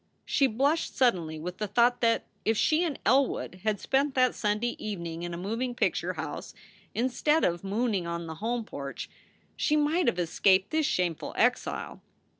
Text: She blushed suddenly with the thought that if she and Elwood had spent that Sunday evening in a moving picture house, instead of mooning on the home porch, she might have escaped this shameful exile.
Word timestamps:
She 0.25 0.47
blushed 0.47 0.95
suddenly 0.97 1.37
with 1.37 1.59
the 1.59 1.67
thought 1.67 2.01
that 2.01 2.25
if 2.43 2.57
she 2.57 2.83
and 2.83 2.97
Elwood 3.05 3.59
had 3.63 3.79
spent 3.79 4.15
that 4.15 4.33
Sunday 4.33 4.75
evening 4.83 5.21
in 5.21 5.31
a 5.31 5.37
moving 5.37 5.75
picture 5.75 6.13
house, 6.13 6.55
instead 6.95 7.43
of 7.43 7.63
mooning 7.63 8.07
on 8.07 8.25
the 8.25 8.33
home 8.41 8.63
porch, 8.65 9.11
she 9.55 9.75
might 9.75 10.07
have 10.07 10.17
escaped 10.17 10.71
this 10.71 10.87
shameful 10.87 11.35
exile. 11.37 12.01